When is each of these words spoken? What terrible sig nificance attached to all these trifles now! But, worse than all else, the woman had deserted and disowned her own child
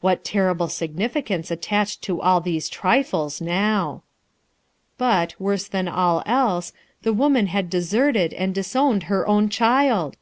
What 0.00 0.22
terrible 0.22 0.68
sig 0.68 0.94
nificance 0.94 1.50
attached 1.50 2.00
to 2.02 2.22
all 2.22 2.40
these 2.40 2.68
trifles 2.68 3.40
now! 3.40 4.04
But, 4.98 5.34
worse 5.40 5.66
than 5.66 5.88
all 5.88 6.22
else, 6.26 6.72
the 7.02 7.12
woman 7.12 7.48
had 7.48 7.68
deserted 7.68 8.32
and 8.32 8.54
disowned 8.54 9.02
her 9.10 9.26
own 9.26 9.48
child 9.48 10.16